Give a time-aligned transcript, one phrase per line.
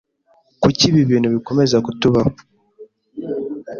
[0.61, 2.31] Kuki ibi bintu bikomeza kutubaho?